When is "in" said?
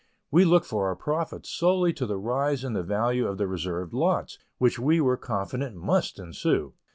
2.63-2.73